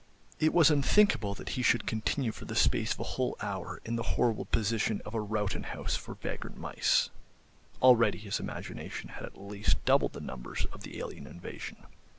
[0.39, 3.97] It was unthinkable that he should continue for the space of a whole hour in
[3.97, 7.11] the horrible position of a Rowton House for vagrant mice
[7.83, 11.85] (already his imagination had at least doubled the numbers of the alien invasion).